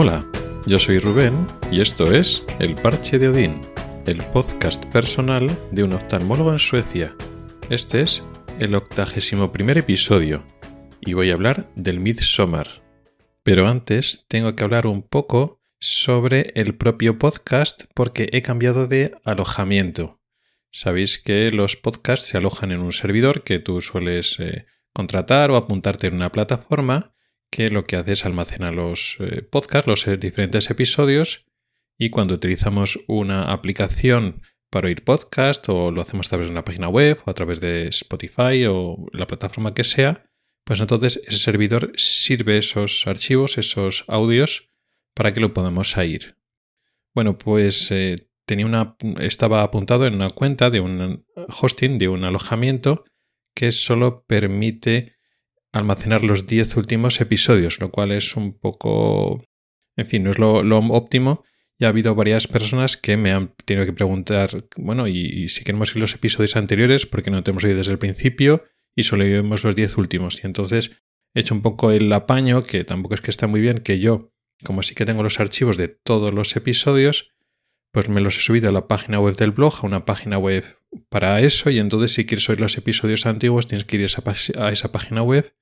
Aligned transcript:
Hola, 0.00 0.24
yo 0.64 0.78
soy 0.78 1.00
Rubén 1.00 1.44
y 1.72 1.80
esto 1.80 2.12
es 2.12 2.44
El 2.60 2.76
Parche 2.76 3.18
de 3.18 3.30
Odín, 3.30 3.60
el 4.06 4.18
podcast 4.26 4.84
personal 4.92 5.50
de 5.72 5.82
un 5.82 5.92
oftalmólogo 5.92 6.52
en 6.52 6.60
Suecia. 6.60 7.16
Este 7.68 8.02
es 8.02 8.22
el 8.60 8.76
octagésimo 8.76 9.50
primer 9.50 9.76
episodio 9.76 10.44
y 11.00 11.14
voy 11.14 11.32
a 11.32 11.34
hablar 11.34 11.68
del 11.74 11.98
Midsommar. 11.98 12.80
Pero 13.42 13.66
antes 13.66 14.24
tengo 14.28 14.54
que 14.54 14.62
hablar 14.62 14.86
un 14.86 15.02
poco 15.02 15.60
sobre 15.80 16.52
el 16.54 16.76
propio 16.76 17.18
podcast 17.18 17.86
porque 17.92 18.28
he 18.30 18.40
cambiado 18.40 18.86
de 18.86 19.16
alojamiento. 19.24 20.20
Sabéis 20.70 21.18
que 21.18 21.50
los 21.50 21.74
podcasts 21.74 22.28
se 22.28 22.38
alojan 22.38 22.70
en 22.70 22.82
un 22.82 22.92
servidor 22.92 23.42
que 23.42 23.58
tú 23.58 23.80
sueles 23.80 24.36
eh, 24.38 24.66
contratar 24.92 25.50
o 25.50 25.56
apuntarte 25.56 26.06
en 26.06 26.14
una 26.14 26.30
plataforma 26.30 27.16
que 27.50 27.68
lo 27.68 27.84
que 27.84 27.96
hace 27.96 28.12
es 28.12 28.24
almacenar 28.24 28.74
los 28.74 29.16
eh, 29.20 29.42
podcasts, 29.42 29.86
los 29.86 30.06
eh, 30.06 30.16
diferentes 30.16 30.70
episodios, 30.70 31.46
y 31.98 32.10
cuando 32.10 32.34
utilizamos 32.34 32.98
una 33.08 33.52
aplicación 33.52 34.42
para 34.70 34.88
oír 34.88 35.02
podcast 35.02 35.68
o 35.68 35.90
lo 35.90 36.02
hacemos 36.02 36.26
a 36.26 36.30
través 36.30 36.46
de 36.46 36.52
una 36.52 36.64
página 36.64 36.88
web 36.88 37.18
o 37.24 37.30
a 37.30 37.34
través 37.34 37.60
de 37.60 37.88
Spotify 37.88 38.66
o 38.68 39.06
la 39.12 39.26
plataforma 39.26 39.74
que 39.74 39.84
sea, 39.84 40.30
pues 40.64 40.80
entonces 40.80 41.20
ese 41.26 41.38
servidor 41.38 41.92
sirve 41.96 42.58
esos 42.58 43.06
archivos, 43.06 43.56
esos 43.58 44.04
audios, 44.06 44.68
para 45.14 45.32
que 45.32 45.40
lo 45.40 45.54
podamos 45.54 45.96
oír. 45.96 46.36
Bueno, 47.14 47.38
pues 47.38 47.90
eh, 47.90 48.16
tenía 48.46 48.66
una, 48.66 48.96
estaba 49.20 49.62
apuntado 49.62 50.06
en 50.06 50.14
una 50.14 50.30
cuenta 50.30 50.70
de 50.70 50.80
un 50.80 51.26
hosting, 51.60 51.98
de 51.98 52.08
un 52.08 52.24
alojamiento, 52.24 53.04
que 53.54 53.72
solo 53.72 54.24
permite 54.26 55.17
almacenar 55.72 56.24
los 56.24 56.46
10 56.46 56.76
últimos 56.76 57.20
episodios, 57.20 57.80
lo 57.80 57.90
cual 57.90 58.12
es 58.12 58.36
un 58.36 58.58
poco, 58.58 59.44
en 59.96 60.06
fin, 60.06 60.24
no 60.24 60.30
es 60.30 60.38
lo, 60.38 60.78
óptimo. 60.78 61.44
Ya 61.80 61.86
ha 61.86 61.90
habido 61.90 62.14
varias 62.14 62.48
personas 62.48 62.96
que 62.96 63.16
me 63.16 63.30
han 63.30 63.54
tenido 63.64 63.86
que 63.86 63.92
preguntar, 63.92 64.50
bueno, 64.76 65.06
y, 65.06 65.48
si 65.48 65.62
queremos 65.62 65.94
ir 65.94 66.00
los 66.00 66.14
episodios 66.14 66.56
anteriores, 66.56 67.06
porque 67.06 67.30
no 67.30 67.42
tenemos 67.42 67.64
oído 67.64 67.76
desde 67.76 67.92
el 67.92 67.98
principio 67.98 68.64
y 68.96 69.04
solo 69.04 69.24
vemos 69.24 69.62
los 69.62 69.76
10 69.76 69.96
últimos. 69.96 70.42
Y 70.42 70.46
entonces 70.46 70.90
he 71.34 71.40
hecho 71.40 71.54
un 71.54 71.62
poco 71.62 71.92
el 71.92 72.12
apaño, 72.12 72.64
que 72.64 72.82
tampoco 72.82 73.14
es 73.14 73.20
que 73.20 73.30
está 73.30 73.46
muy 73.46 73.60
bien, 73.60 73.78
que 73.78 74.00
yo, 74.00 74.32
como 74.64 74.82
sí 74.82 74.96
que 74.96 75.04
tengo 75.04 75.22
los 75.22 75.38
archivos 75.38 75.76
de 75.76 75.86
todos 75.86 76.34
los 76.34 76.56
episodios, 76.56 77.30
pues 77.92 78.08
me 78.08 78.20
los 78.20 78.38
he 78.38 78.40
subido 78.42 78.68
a 78.68 78.72
la 78.72 78.88
página 78.88 79.20
web 79.20 79.36
del 79.36 79.52
blog, 79.52 79.74
a 79.82 79.86
una 79.86 80.04
página 80.04 80.36
web 80.38 80.64
para 81.08 81.40
eso, 81.40 81.70
y 81.70 81.78
entonces 81.78 82.12
si 82.12 82.26
quieres 82.26 82.48
oír 82.48 82.60
los 82.60 82.76
episodios 82.76 83.26
antiguos 83.26 83.66
tienes 83.66 83.84
que 83.84 83.96
ir 83.96 84.06
a 84.56 84.68
esa 84.70 84.92
página 84.92 85.22
web 85.22 85.54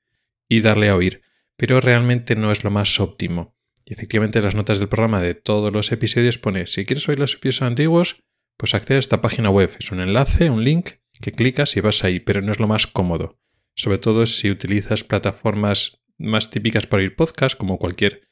y 0.48 0.60
darle 0.60 0.88
a 0.88 0.96
oír, 0.96 1.22
pero 1.56 1.80
realmente 1.80 2.36
no 2.36 2.52
es 2.52 2.64
lo 2.64 2.70
más 2.70 2.98
óptimo. 3.00 3.56
Y 3.84 3.92
efectivamente 3.92 4.42
las 4.42 4.56
notas 4.56 4.80
del 4.80 4.88
programa 4.88 5.20
de 5.20 5.34
todos 5.34 5.72
los 5.72 5.92
episodios 5.92 6.38
pone, 6.38 6.66
si 6.66 6.84
quieres 6.84 7.08
oír 7.08 7.20
los 7.20 7.34
episodios 7.34 7.62
antiguos, 7.62 8.24
pues 8.56 8.74
accede 8.74 8.96
a 8.96 9.00
esta 9.00 9.20
página 9.20 9.50
web. 9.50 9.70
Es 9.78 9.92
un 9.92 10.00
enlace, 10.00 10.50
un 10.50 10.64
link, 10.64 10.90
que 11.20 11.30
clicas 11.30 11.76
y 11.76 11.80
vas 11.80 12.02
ahí, 12.02 12.20
pero 12.20 12.42
no 12.42 12.52
es 12.52 12.58
lo 12.58 12.66
más 12.66 12.86
cómodo. 12.86 13.38
Sobre 13.74 13.98
todo 13.98 14.26
si 14.26 14.50
utilizas 14.50 15.04
plataformas 15.04 16.02
más 16.18 16.50
típicas 16.50 16.86
para 16.86 17.02
oír 17.02 17.14
podcast, 17.14 17.56
como 17.56 17.78
cualquier 17.78 18.28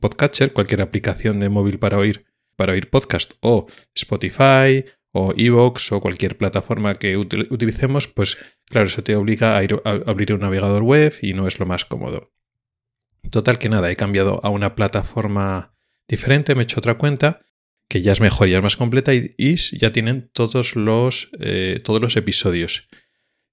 podcatcher, 0.00 0.52
cualquier 0.52 0.80
aplicación 0.80 1.40
de 1.40 1.48
móvil 1.48 1.78
para 1.78 1.98
oír, 1.98 2.24
para 2.56 2.72
oír 2.72 2.88
podcast, 2.88 3.34
o 3.40 3.66
Spotify, 3.94 4.84
o 5.16 5.32
Evox 5.36 5.92
o 5.92 6.00
cualquier 6.00 6.36
plataforma 6.36 6.96
que 6.96 7.16
utilicemos, 7.16 8.08
pues 8.08 8.36
claro, 8.66 8.88
eso 8.88 9.04
te 9.04 9.14
obliga 9.14 9.56
a, 9.56 9.62
ir 9.62 9.80
a 9.84 10.10
abrir 10.10 10.32
un 10.32 10.40
navegador 10.40 10.82
web 10.82 11.14
y 11.22 11.34
no 11.34 11.46
es 11.46 11.60
lo 11.60 11.66
más 11.66 11.84
cómodo. 11.84 12.32
Total 13.30 13.60
que 13.60 13.68
nada, 13.68 13.92
he 13.92 13.96
cambiado 13.96 14.40
a 14.42 14.48
una 14.50 14.74
plataforma 14.74 15.76
diferente, 16.08 16.56
me 16.56 16.62
he 16.62 16.64
hecho 16.64 16.80
otra 16.80 16.98
cuenta 16.98 17.42
que 17.88 18.02
ya 18.02 18.10
es 18.10 18.20
mejor, 18.20 18.48
ya 18.48 18.56
es 18.56 18.62
más 18.64 18.76
completa 18.76 19.14
y, 19.14 19.32
ya 19.78 19.92
tienen 19.92 20.30
todos 20.32 20.74
los, 20.74 21.30
eh, 21.38 21.78
todos 21.84 22.00
los 22.00 22.16
episodios. 22.16 22.88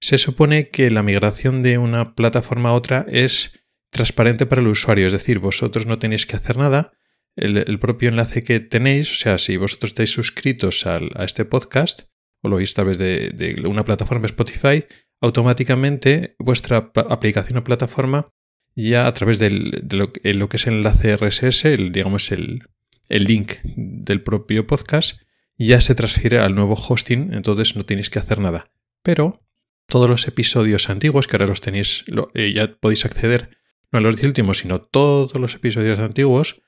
Se 0.00 0.18
supone 0.18 0.68
que 0.70 0.90
la 0.90 1.04
migración 1.04 1.62
de 1.62 1.78
una 1.78 2.16
plataforma 2.16 2.70
a 2.70 2.74
otra 2.74 3.06
es 3.08 3.52
transparente 3.90 4.46
para 4.46 4.62
el 4.62 4.66
usuario, 4.66 5.06
es 5.06 5.12
decir, 5.12 5.38
vosotros 5.38 5.86
no 5.86 6.00
tenéis 6.00 6.26
que 6.26 6.34
hacer 6.34 6.56
nada, 6.56 6.92
el, 7.36 7.78
propio 7.78 8.08
enlace 8.08 8.44
que 8.44 8.60
tenéis, 8.60 9.10
o 9.10 9.14
sea, 9.14 9.38
si 9.38 9.56
vosotros 9.56 9.90
estáis 9.90 10.10
suscritos 10.10 10.86
a 10.86 11.24
este 11.24 11.44
podcast 11.44 12.02
o 12.42 12.48
lo 12.48 12.56
oís 12.56 12.72
a 12.72 12.74
través 12.74 12.98
de, 12.98 13.62
una 13.66 13.84
plataforma 13.84 14.26
Spotify, 14.26 14.84
automáticamente 15.20 16.34
vuestra 16.38 16.90
aplicación 16.94 17.58
o 17.58 17.64
plataforma 17.64 18.28
ya 18.74 19.06
a 19.06 19.12
través 19.12 19.38
de 19.38 19.50
lo, 19.50 20.48
que 20.48 20.56
es 20.56 20.66
el 20.66 20.74
enlace 20.74 21.16
RSS, 21.16 21.66
el, 21.66 21.92
digamos 21.92 22.32
el, 22.32 22.62
el 23.08 23.24
link 23.24 23.52
del 23.64 24.22
propio 24.22 24.66
podcast, 24.66 25.20
ya 25.58 25.80
se 25.80 25.94
transfiere 25.94 26.38
al 26.38 26.54
nuevo 26.54 26.74
hosting, 26.74 27.32
entonces 27.34 27.76
no 27.76 27.84
tenéis 27.84 28.10
que 28.10 28.18
hacer 28.18 28.40
nada. 28.40 28.72
Pero 29.02 29.42
todos 29.86 30.08
los 30.08 30.26
episodios 30.26 30.88
antiguos, 30.88 31.28
que 31.28 31.36
ahora 31.36 31.46
los 31.46 31.60
tenéis, 31.60 32.04
eh, 32.34 32.52
ya 32.54 32.74
podéis 32.74 33.04
acceder, 33.04 33.58
no 33.90 33.98
a 33.98 34.02
los 34.02 34.20
últimos, 34.22 34.58
sino 34.58 34.80
todos 34.80 35.34
los 35.34 35.54
episodios 35.54 35.98
antiguos, 35.98 36.62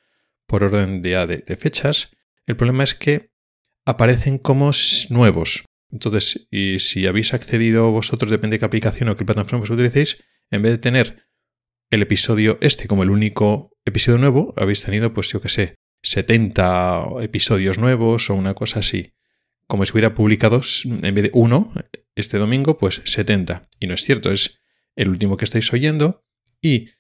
por 0.47 0.65
orden 0.65 1.03
de, 1.03 1.43
de, 1.47 1.57
fechas, 1.57 2.11
el 2.47 2.57
problema 2.57 2.85
es 2.85 2.95
que 2.95 3.31
aparecen 3.85 4.39
como 4.39 4.71
nuevos. 5.11 5.65
Entonces, 5.91 6.49
y 6.51 6.79
si 6.81 7.07
habéis 7.07 7.35
accedido 7.35 7.91
vosotros, 7.91 8.31
depende 8.31 8.55
de 8.55 8.61
qué 8.61 8.65
aplicación 8.65 9.09
o 9.09 9.17
qué 9.17 9.25
plataforma 9.25 9.65
utilicéis, 9.65 10.23
en 10.51 10.63
vez 10.63 10.73
de 10.73 10.79
tener 10.79 11.27
el 11.91 12.03
episodio 12.03 12.59
este 12.61 12.89
como 12.89 13.03
el 13.03 13.11
único 13.11 13.71
episodio 13.85 14.19
nuevo, 14.19 14.55
habéis 14.57 14.83
tenido, 14.83 15.13
pues 15.13 15.29
yo 15.31 15.41
que 15.41 15.49
sé, 15.49 15.77
70 16.03 17.07
episodios 17.23 17.79
nuevos 17.79 18.29
o 18.31 18.35
una 18.35 18.55
cosa 18.55 18.81
así. 18.81 19.15
Como 19.67 19.85
si 19.87 19.93
hubiera 19.93 20.15
publicado 20.15 20.61
en 20.85 21.15
vez 21.15 21.25
de 21.25 21.31
uno 21.33 21.73
este 22.15 22.37
domingo, 22.37 22.79
pues 22.79 23.01
70. 23.05 23.69
Y 23.81 23.87
no 23.87 23.95
es 23.95 24.03
cierto, 24.03 24.31
es 24.31 24.61
el 24.97 25.09
último 25.09 25.37
que 25.37 25.45
estáis 25.47 25.73
oyendo 25.73 26.25
y 26.61 26.91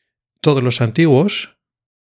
todos 0.40 0.62
los 0.62 0.80
antiguos 0.80 1.53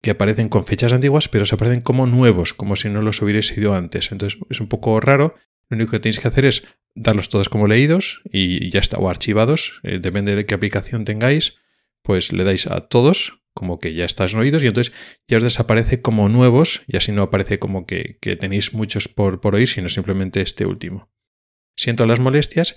que 0.03 0.11
aparecen 0.11 0.49
con 0.49 0.65
fechas 0.65 0.93
antiguas, 0.93 1.29
pero 1.29 1.47
se 1.47 1.55
aparecen 1.55 1.81
como 1.81 2.07
nuevos, 2.07 2.55
como 2.55 2.77
si 2.77 2.89
no 2.89 3.03
los 3.03 3.21
hubierais 3.21 3.57
ido 3.57 3.75
antes. 3.75 4.13
Entonces 4.13 4.39
es 4.49 4.61
un 4.61 4.69
poco 4.69 5.01
raro. 5.01 5.35
Lo 5.69 5.77
único 5.77 5.93
que 5.93 6.01
tenéis 6.01 6.21
que 6.21 6.29
hacer 6.29 6.45
es 6.45 6.65
darlos 6.95 7.29
todos 7.29 7.49
como 7.49 7.67
leídos 7.67 8.23
y 8.31 8.71
ya 8.71 8.81
está, 8.81 8.99
o 8.99 9.09
archivados, 9.09 9.81
eh, 9.83 9.99
depende 10.01 10.35
de 10.35 10.47
qué 10.47 10.55
aplicación 10.55 11.05
tengáis, 11.05 11.59
pues 12.03 12.33
le 12.33 12.45
dais 12.45 12.67
a 12.67 12.89
todos 12.89 13.43
como 13.55 13.81
que 13.81 13.93
ya 13.93 14.05
estás 14.05 14.35
oídos 14.35 14.63
y 14.63 14.69
entonces 14.69 14.95
ya 15.27 15.37
os 15.37 15.43
desaparece 15.43 16.01
como 16.01 16.29
nuevos 16.29 16.83
y 16.87 16.97
así 16.97 17.11
no 17.11 17.23
aparece 17.23 17.59
como 17.59 17.87
que, 17.87 18.17
que 18.21 18.37
tenéis 18.37 18.73
muchos 18.73 19.09
por, 19.09 19.41
por 19.41 19.57
oír, 19.57 19.69
sino 19.69 19.89
simplemente 19.89 20.41
este 20.41 20.65
último. 20.65 21.11
Siento 21.77 22.07
las 22.07 22.21
molestias, 22.21 22.77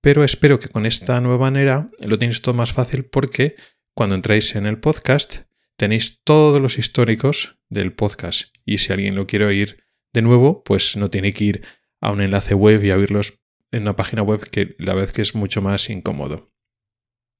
pero 0.00 0.24
espero 0.24 0.58
que 0.58 0.68
con 0.68 0.86
esta 0.86 1.20
nueva 1.20 1.50
manera 1.50 1.88
lo 2.00 2.18
tenéis 2.18 2.40
todo 2.40 2.54
más 2.54 2.72
fácil 2.72 3.04
porque 3.04 3.56
cuando 3.94 4.14
entráis 4.14 4.56
en 4.56 4.64
el 4.64 4.78
podcast 4.80 5.43
tenéis 5.76 6.22
todos 6.24 6.60
los 6.60 6.78
históricos 6.78 7.58
del 7.68 7.92
podcast. 7.92 8.54
Y 8.64 8.78
si 8.78 8.92
alguien 8.92 9.14
lo 9.14 9.26
quiere 9.26 9.44
oír 9.44 9.84
de 10.12 10.22
nuevo, 10.22 10.62
pues 10.64 10.96
no 10.96 11.10
tiene 11.10 11.32
que 11.32 11.44
ir 11.44 11.62
a 12.00 12.12
un 12.12 12.20
enlace 12.20 12.54
web 12.54 12.84
y 12.84 12.90
a 12.90 12.96
oírlos 12.96 13.40
en 13.70 13.82
una 13.82 13.96
página 13.96 14.22
web 14.22 14.48
que 14.50 14.76
la 14.78 14.94
vez 14.94 15.12
que 15.12 15.22
es 15.22 15.34
mucho 15.34 15.60
más 15.60 15.90
incómodo. 15.90 16.52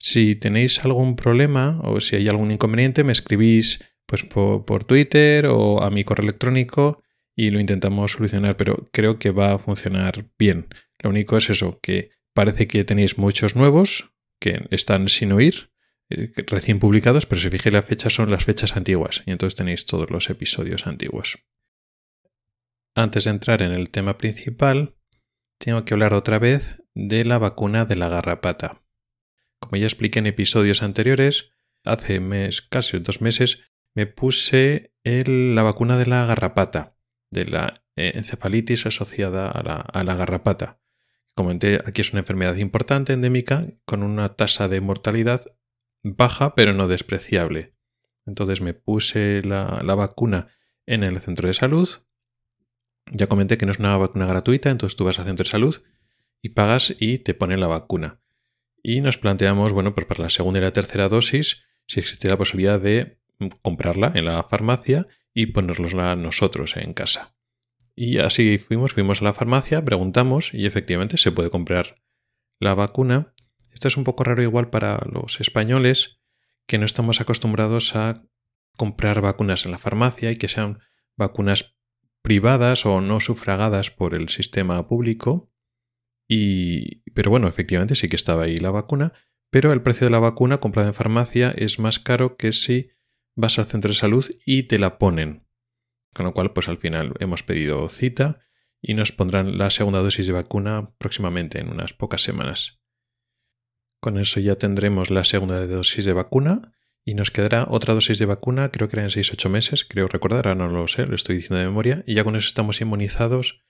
Si 0.00 0.34
tenéis 0.34 0.84
algún 0.84 1.16
problema 1.16 1.80
o 1.84 2.00
si 2.00 2.16
hay 2.16 2.28
algún 2.28 2.50
inconveniente, 2.50 3.04
me 3.04 3.12
escribís 3.12 3.84
pues 4.06 4.24
por, 4.24 4.64
por 4.64 4.84
Twitter 4.84 5.46
o 5.46 5.82
a 5.82 5.90
mi 5.90 6.04
correo 6.04 6.24
electrónico 6.24 7.02
y 7.36 7.50
lo 7.50 7.60
intentamos 7.60 8.12
solucionar, 8.12 8.56
pero 8.56 8.88
creo 8.92 9.18
que 9.18 9.30
va 9.30 9.54
a 9.54 9.58
funcionar 9.58 10.26
bien. 10.38 10.68
Lo 10.98 11.10
único 11.10 11.36
es 11.36 11.50
eso, 11.50 11.78
que 11.80 12.10
parece 12.34 12.66
que 12.66 12.84
tenéis 12.84 13.18
muchos 13.18 13.56
nuevos 13.56 14.12
que 14.40 14.66
están 14.70 15.08
sin 15.08 15.32
oír 15.32 15.70
eh, 16.10 16.32
recién 16.46 16.78
publicados, 16.78 17.26
pero 17.26 17.40
si 17.40 17.50
fijáis 17.50 17.72
la 17.72 17.82
fecha 17.82 18.10
son 18.10 18.30
las 18.30 18.44
fechas 18.44 18.76
antiguas 18.76 19.22
y 19.26 19.30
entonces 19.30 19.56
tenéis 19.56 19.86
todos 19.86 20.10
los 20.10 20.28
episodios 20.30 20.86
antiguos. 20.86 21.38
Antes 22.94 23.24
de 23.24 23.30
entrar 23.30 23.62
en 23.62 23.72
el 23.72 23.90
tema 23.90 24.18
principal, 24.18 24.96
tengo 25.58 25.84
que 25.84 25.94
hablar 25.94 26.14
otra 26.14 26.38
vez 26.38 26.82
de 26.94 27.24
la 27.24 27.38
vacuna 27.38 27.86
de 27.86 27.96
la 27.96 28.08
garrapata. 28.08 28.82
Como 29.58 29.76
ya 29.76 29.86
expliqué 29.86 30.18
en 30.18 30.26
episodios 30.26 30.82
anteriores, 30.82 31.50
hace 31.84 32.20
mes, 32.20 32.62
casi 32.62 32.98
dos 32.98 33.20
meses 33.20 33.60
me 33.94 34.06
puse 34.06 34.92
la 35.04 35.62
vacuna 35.62 35.96
de 35.96 36.06
la 36.06 36.26
garrapata, 36.26 36.96
de 37.30 37.46
la 37.46 37.84
eh, 37.96 38.12
encefalitis 38.14 38.86
asociada 38.86 39.50
a 39.50 39.62
la, 39.62 39.76
a 39.76 40.04
la 40.04 40.14
garrapata. 40.14 40.80
Comenté, 41.34 41.80
aquí 41.84 42.00
es 42.00 42.12
una 42.12 42.20
enfermedad 42.20 42.56
importante, 42.56 43.12
endémica, 43.12 43.66
con 43.84 44.02
una 44.02 44.36
tasa 44.36 44.68
de 44.68 44.80
mortalidad 44.80 45.42
baja 46.04 46.54
pero 46.54 46.72
no 46.72 46.86
despreciable. 46.86 47.74
Entonces 48.26 48.60
me 48.60 48.74
puse 48.74 49.42
la, 49.42 49.82
vacuna 49.94 50.48
en 50.86 51.02
el 51.02 51.20
centro 51.20 51.48
de 51.48 51.54
salud. 51.54 51.88
Ya 53.12 53.26
comenté 53.26 53.58
que 53.58 53.66
no 53.66 53.72
es 53.72 53.78
una 53.78 53.96
vacuna 53.96 54.26
gratuita, 54.26 54.70
entonces 54.70 54.96
tú 54.96 55.04
vas 55.04 55.18
al 55.18 55.26
centro 55.26 55.44
de 55.44 55.50
salud 55.50 55.82
y 56.40 56.50
pagas 56.50 56.94
y 56.98 57.18
te 57.18 57.34
ponen 57.34 57.60
la 57.60 57.66
vacuna. 57.66 58.20
Y 58.82 59.00
nos 59.00 59.18
planteamos, 59.18 59.72
bueno, 59.72 59.94
pues 59.94 60.06
para 60.06 60.22
la 60.22 60.30
segunda 60.30 60.60
y 60.60 60.62
la 60.62 60.72
tercera 60.72 61.08
dosis, 61.08 61.64
si 61.86 62.00
existe 62.00 62.28
la 62.28 62.38
posibilidad 62.38 62.80
de 62.80 63.18
comprarla 63.62 64.12
en 64.14 64.26
la 64.26 64.42
farmacia 64.42 65.06
y 65.32 65.46
ponerlosla 65.46 66.16
nosotros 66.16 66.76
en 66.76 66.94
casa. 66.94 67.34
Y 67.96 68.18
así 68.18 68.58
fuimos, 68.58 68.92
fuimos 68.92 69.20
a 69.20 69.24
la 69.24 69.34
farmacia, 69.34 69.84
preguntamos 69.84 70.52
y 70.52 70.66
efectivamente 70.66 71.16
se 71.16 71.32
puede 71.32 71.50
comprar 71.50 72.02
la 72.58 72.74
vacuna. 72.74 73.33
Esto 73.74 73.88
es 73.88 73.96
un 73.96 74.04
poco 74.04 74.24
raro 74.24 74.42
igual 74.42 74.70
para 74.70 75.04
los 75.10 75.40
españoles 75.40 76.20
que 76.66 76.78
no 76.78 76.86
estamos 76.86 77.20
acostumbrados 77.20 77.94
a 77.96 78.22
comprar 78.76 79.20
vacunas 79.20 79.66
en 79.66 79.72
la 79.72 79.78
farmacia 79.78 80.30
y 80.30 80.36
que 80.36 80.48
sean 80.48 80.78
vacunas 81.16 81.76
privadas 82.22 82.86
o 82.86 83.00
no 83.00 83.20
sufragadas 83.20 83.90
por 83.90 84.14
el 84.14 84.28
sistema 84.28 84.86
público. 84.88 85.52
Y, 86.26 87.02
pero 87.10 87.30
bueno, 87.30 87.48
efectivamente 87.48 87.96
sí 87.96 88.08
que 88.08 88.16
estaba 88.16 88.44
ahí 88.44 88.58
la 88.58 88.70
vacuna, 88.70 89.12
pero 89.50 89.72
el 89.72 89.82
precio 89.82 90.06
de 90.06 90.10
la 90.10 90.20
vacuna 90.20 90.58
comprada 90.58 90.88
en 90.88 90.94
farmacia 90.94 91.52
es 91.56 91.78
más 91.78 91.98
caro 91.98 92.36
que 92.36 92.52
si 92.52 92.90
vas 93.34 93.58
al 93.58 93.66
centro 93.66 93.90
de 93.90 93.96
salud 93.96 94.24
y 94.46 94.64
te 94.64 94.78
la 94.78 94.98
ponen. 94.98 95.46
Con 96.14 96.26
lo 96.26 96.32
cual, 96.32 96.52
pues 96.52 96.68
al 96.68 96.78
final 96.78 97.14
hemos 97.18 97.42
pedido 97.42 97.88
cita 97.88 98.40
y 98.80 98.94
nos 98.94 99.12
pondrán 99.12 99.58
la 99.58 99.70
segunda 99.70 100.00
dosis 100.00 100.26
de 100.26 100.32
vacuna 100.32 100.94
próximamente 100.98 101.58
en 101.58 101.68
unas 101.68 101.92
pocas 101.92 102.22
semanas. 102.22 102.83
Con 104.04 104.18
eso 104.18 104.38
ya 104.38 104.56
tendremos 104.56 105.08
la 105.10 105.24
segunda 105.24 105.66
dosis 105.66 106.04
de 106.04 106.12
vacuna 106.12 106.74
y 107.06 107.14
nos 107.14 107.30
quedará 107.30 107.66
otra 107.70 107.94
dosis 107.94 108.18
de 108.18 108.26
vacuna, 108.26 108.70
creo 108.70 108.86
que 108.90 108.96
era 108.96 109.02
en 109.04 109.08
6-8 109.08 109.48
meses, 109.48 109.86
creo 109.86 110.08
recordar, 110.08 110.46
ahora 110.46 110.54
no 110.54 110.68
lo 110.68 110.86
sé, 110.88 111.06
lo 111.06 111.14
estoy 111.14 111.36
diciendo 111.36 111.56
de 111.56 111.64
memoria, 111.64 112.04
y 112.06 112.12
ya 112.12 112.22
con 112.22 112.36
eso 112.36 112.46
estamos 112.46 112.82
inmunizados 112.82 113.64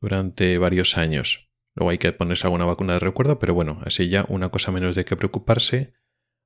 durante 0.00 0.58
varios 0.58 0.98
años. 0.98 1.52
Luego 1.76 1.90
hay 1.90 1.98
que 1.98 2.10
ponerse 2.10 2.48
alguna 2.48 2.64
vacuna 2.64 2.94
de 2.94 2.98
recuerdo, 2.98 3.38
pero 3.38 3.54
bueno, 3.54 3.80
así 3.84 4.08
ya 4.08 4.26
una 4.28 4.48
cosa 4.48 4.72
menos 4.72 4.96
de 4.96 5.04
qué 5.04 5.14
preocuparse 5.14 5.92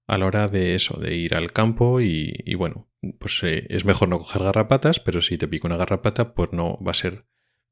a 0.07 0.19
la 0.19 0.27
hora 0.27 0.47
de 0.47 0.75
eso, 0.75 1.01
de 1.01 1.17
ir 1.17 1.35
al 1.35 1.53
campo 1.53 2.03
y, 2.03 2.55
bueno, 2.59 2.91
pues 3.19 3.43
eh, 3.45 3.67
es 3.71 3.87
mejor 3.87 4.11
no 4.11 4.19
coger 4.19 4.43
garrapatas, 4.43 5.01
pero 5.01 5.23
si 5.23 5.39
te 5.39 5.49
pica 5.49 5.69
una 5.69 5.79
garrapata, 5.79 6.35
pues 6.35 6.53
no 6.53 6.79
va 6.87 6.91
a 6.91 6.95
ser 6.95 7.25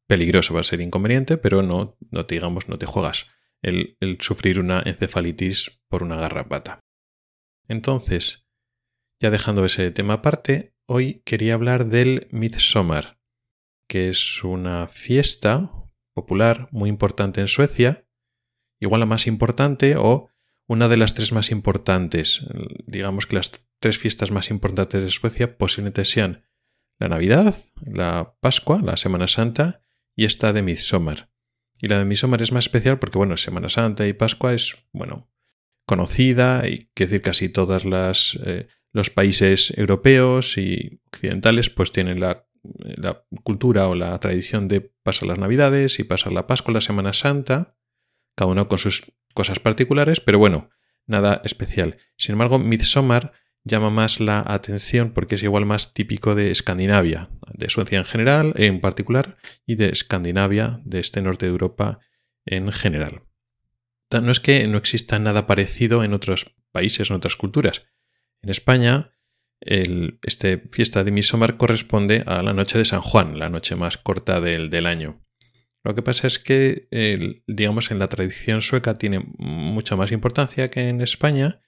peligroso, 0.06 0.54
va 0.54 0.60
a 0.60 0.62
ser 0.64 0.80
inconveniente, 0.80 1.36
pero 1.36 1.60
no, 1.60 1.98
no 2.10 2.24
te 2.24 2.36
digamos, 2.36 2.66
no 2.70 2.78
te 2.78 2.86
juegas 2.86 3.26
el, 3.62 3.96
sufrir 4.20 4.60
una 4.60 4.82
encefalitis 4.84 5.80
por 5.88 6.02
una 6.02 6.16
garrapata. 6.16 6.80
Entonces, 7.68 8.46
ya 9.20 9.30
dejando 9.30 9.64
ese 9.64 9.90
tema 9.90 10.14
aparte, 10.14 10.74
hoy 10.86 11.22
quería 11.24 11.54
hablar 11.54 11.86
del 11.86 12.28
Midsommar, 12.30 13.18
que 13.88 14.08
es 14.08 14.42
una 14.44 14.86
fiesta 14.88 15.70
popular 16.14 16.68
muy 16.70 16.88
importante 16.88 17.40
en 17.40 17.48
Suecia, 17.48 18.06
igual 18.80 19.00
la 19.00 19.06
más 19.06 19.26
importante 19.26 19.96
o 19.96 20.30
una 20.66 20.88
de 20.88 20.96
las 20.96 21.14
tres 21.14 21.32
más 21.32 21.50
importantes. 21.50 22.46
Digamos 22.86 23.26
que 23.26 23.36
las 23.36 23.52
tres 23.80 23.98
fiestas 23.98 24.30
más 24.30 24.50
importantes 24.50 25.02
de 25.02 25.10
Suecia 25.10 25.58
posiblemente 25.58 26.04
sean 26.04 26.44
la 26.98 27.08
Navidad, 27.08 27.56
la 27.80 28.36
Pascua, 28.40 28.80
la 28.82 28.96
Semana 28.96 29.26
Santa 29.26 29.82
y 30.14 30.26
esta 30.26 30.52
de 30.52 30.62
Midsommar. 30.62 31.30
Y 31.81 31.88
la 31.88 31.99
de 31.99 32.05
Midsommar 32.05 32.43
es 32.43 32.53
más 32.53 32.65
especial 32.65 32.99
porque, 32.99 33.19
bueno, 33.19 33.37
Semana 33.37 33.69
Santa 33.69 34.06
y 34.06 34.12
Pascua 34.12 34.53
es, 34.53 34.77
bueno, 34.93 35.31
conocida 35.87 36.69
y 36.69 36.91
que 36.94 37.06
decir 37.06 37.23
casi 37.23 37.49
todas 37.49 37.85
las 37.85 38.38
eh, 38.44 38.69
los 38.93 39.11
países 39.11 39.73
europeos 39.77 40.59
y 40.59 41.00
occidentales 41.06 41.71
pues 41.71 41.93
tienen 41.93 42.21
la, 42.21 42.47
la, 42.62 43.25
cultura 43.44 43.88
o 43.88 43.94
la 43.94 44.19
tradición 44.19 44.69
de 44.69 44.81
pasar 44.81 45.29
las 45.29 45.38
Navidades 45.38 45.99
y 45.99 46.05
pasar 46.05 46.32
la 46.32 46.47
Pascua, 46.47 46.75
la 46.75 46.81
Semana 46.81 47.12
Santa, 47.12 47.77
cada 48.37 48.50
uno 48.50 48.69
con 48.69 48.79
sus 48.79 49.12
cosas 49.35 49.61
particulares, 49.61 50.21
pero 50.21 50.38
bueno, 50.38 50.71
nada 51.06 51.41
especial. 51.44 51.97
Sin 52.17 52.32
embargo, 52.32 52.59
Midsommar 52.59 53.32
llama 53.64 53.90
más 53.90 54.20
la 54.20 54.42
atención 54.46 55.12
porque 55.12 55.34
es 55.34 55.42
igual 55.42 55.66
más 55.66 55.92
típico 55.92 56.34
de 56.34 56.50
Escandinavia, 56.50 57.30
de 57.52 57.68
Suecia 57.68 57.98
en 57.98 58.04
general, 58.04 58.54
en 58.56 58.80
particular, 58.80 59.36
y 59.66 59.74
de 59.74 59.90
Escandinavia, 59.90 60.80
de 60.84 61.00
este 61.00 61.22
norte 61.22 61.46
de 61.46 61.52
Europa 61.52 62.00
en 62.46 62.72
general. 62.72 63.22
No 64.10 64.32
es 64.32 64.40
que 64.40 64.66
no 64.66 64.78
exista 64.78 65.18
nada 65.18 65.46
parecido 65.46 66.02
en 66.02 66.14
otros 66.14 66.54
países, 66.72 67.10
en 67.10 67.16
otras 67.16 67.36
culturas. 67.36 67.84
En 68.42 68.50
España, 68.50 69.12
el, 69.60 70.18
este 70.22 70.58
fiesta 70.72 71.04
de 71.04 71.12
Midsommar 71.12 71.56
corresponde 71.56 72.24
a 72.26 72.42
la 72.42 72.52
noche 72.52 72.78
de 72.78 72.84
San 72.84 73.02
Juan, 73.02 73.38
la 73.38 73.50
noche 73.50 73.76
más 73.76 73.98
corta 73.98 74.40
del, 74.40 74.70
del 74.70 74.86
año. 74.86 75.24
Lo 75.84 75.94
que 75.94 76.02
pasa 76.02 76.26
es 76.26 76.38
que, 76.38 76.88
digamos, 77.46 77.90
en 77.90 77.98
la 77.98 78.08
tradición 78.08 78.60
sueca 78.60 78.98
tiene 78.98 79.24
mucha 79.38 79.96
más 79.96 80.12
importancia 80.12 80.70
que 80.70 80.88
en 80.88 81.00
España 81.00 81.62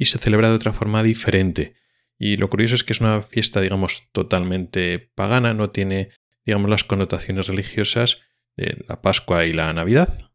y 0.00 0.06
se 0.06 0.18
celebra 0.18 0.48
de 0.48 0.54
otra 0.54 0.72
forma 0.72 1.02
diferente. 1.02 1.74
Y 2.18 2.38
lo 2.38 2.48
curioso 2.48 2.74
es 2.74 2.84
que 2.84 2.94
es 2.94 3.02
una 3.02 3.20
fiesta, 3.20 3.60
digamos, 3.60 4.08
totalmente 4.12 4.98
pagana, 5.14 5.52
no 5.52 5.68
tiene, 5.68 6.08
digamos, 6.46 6.70
las 6.70 6.84
connotaciones 6.84 7.48
religiosas 7.48 8.22
de 8.56 8.82
la 8.88 9.02
Pascua 9.02 9.44
y 9.44 9.52
la 9.52 9.70
Navidad. 9.74 10.32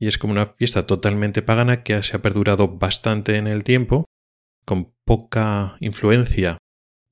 Y 0.00 0.08
es 0.08 0.18
como 0.18 0.32
una 0.32 0.46
fiesta 0.46 0.84
totalmente 0.84 1.42
pagana 1.42 1.84
que 1.84 2.02
se 2.02 2.16
ha 2.16 2.22
perdurado 2.22 2.66
bastante 2.76 3.36
en 3.36 3.46
el 3.46 3.62
tiempo, 3.62 4.04
con 4.64 4.92
poca 5.04 5.76
influencia 5.78 6.58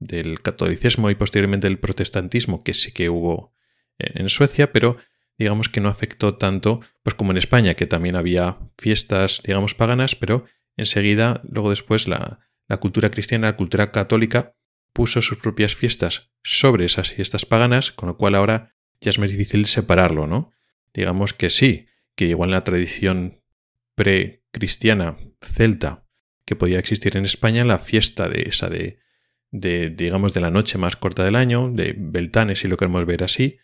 del 0.00 0.42
catolicismo 0.42 1.08
y 1.10 1.14
posteriormente 1.14 1.68
del 1.68 1.78
protestantismo, 1.78 2.64
que 2.64 2.74
sí 2.74 2.90
que 2.90 3.10
hubo 3.10 3.54
en 3.98 4.28
Suecia, 4.28 4.72
pero 4.72 4.96
digamos 5.38 5.68
que 5.68 5.80
no 5.80 5.88
afectó 5.88 6.34
tanto, 6.34 6.80
pues 7.04 7.14
como 7.14 7.30
en 7.30 7.38
España, 7.38 7.74
que 7.74 7.86
también 7.86 8.16
había 8.16 8.58
fiestas, 8.76 9.40
digamos, 9.44 9.74
paganas, 9.76 10.16
pero 10.16 10.46
enseguida, 10.76 11.40
luego 11.48 11.70
después, 11.70 12.08
la, 12.08 12.40
cultura 12.80 13.08
cristiana, 13.08 13.48
la 13.48 13.56
cultura 13.56 13.92
católica, 13.92 14.54
puso 14.92 15.22
sus 15.22 15.38
propias 15.38 15.74
fiestas 15.74 16.30
sobre 16.42 16.86
esas 16.86 17.10
fiestas 17.10 17.44
paganas, 17.44 17.92
con 17.92 18.08
lo 18.08 18.16
cual 18.16 18.34
ahora 18.34 18.74
ya 19.00 19.10
es 19.10 19.18
más 19.18 19.30
difícil 19.30 19.66
separarlo, 19.66 20.26
¿no? 20.26 20.52
Digamos 20.94 21.34
que 21.34 21.50
sí, 21.50 21.86
que 22.14 22.26
igual 22.26 22.48
en 22.48 22.54
la 22.54 22.64
tradición 22.64 23.42
pre-cristiana 23.94 25.16
celta 25.40 26.06
que 26.46 26.56
podía 26.56 26.78
existir 26.78 27.16
en 27.16 27.24
España, 27.24 27.64
la 27.64 27.78
fiesta 27.78 28.28
de 28.28 28.42
esa 28.48 28.68
de, 28.68 28.98
de, 29.50 29.90
digamos, 29.90 30.32
de 30.32 30.40
la 30.40 30.50
noche 30.50 30.78
más 30.78 30.96
corta 30.96 31.24
del 31.24 31.36
año, 31.36 31.70
de 31.70 31.94
Beltanes, 31.96 32.60
si 32.60 32.68
lo 32.68 32.76
queremos 32.76 33.04
ver 33.04 33.24
así, 33.24 33.58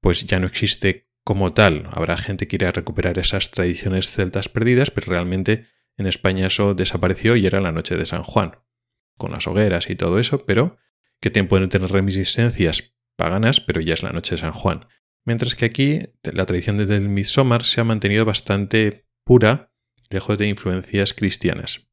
pues 0.00 0.26
ya 0.26 0.38
no 0.38 0.46
existe 0.46 1.08
como 1.24 1.52
tal. 1.54 1.88
Habrá 1.90 2.16
gente 2.16 2.46
que 2.46 2.56
irá 2.56 2.68
a 2.68 2.72
recuperar 2.72 3.18
esas 3.18 3.50
tradiciones 3.50 4.10
celtas 4.10 4.48
perdidas, 4.48 4.90
pero 4.90 5.10
realmente 5.10 5.66
en 5.96 6.06
España 6.06 6.46
eso 6.46 6.74
desapareció 6.74 7.36
y 7.36 7.46
era 7.46 7.60
la 7.60 7.72
noche 7.72 7.96
de 7.96 8.06
San 8.06 8.22
Juan, 8.22 8.58
con 9.16 9.32
las 9.32 9.46
hogueras 9.46 9.88
y 9.90 9.96
todo 9.96 10.18
eso, 10.18 10.44
pero 10.44 10.76
que 11.20 11.30
pueden 11.44 11.68
tener 11.68 11.90
reminiscencias 11.90 12.94
paganas, 13.16 13.60
pero 13.60 13.80
ya 13.80 13.94
es 13.94 14.02
la 14.02 14.12
noche 14.12 14.34
de 14.34 14.42
San 14.42 14.52
Juan. 14.52 14.86
Mientras 15.24 15.54
que 15.54 15.64
aquí 15.64 16.02
la 16.22 16.46
tradición 16.46 16.76
del 16.76 17.08
Midsommar 17.08 17.64
se 17.64 17.80
ha 17.80 17.84
mantenido 17.84 18.24
bastante 18.24 19.06
pura, 19.24 19.72
lejos 20.08 20.38
de 20.38 20.46
influencias 20.46 21.14
cristianas. 21.14 21.88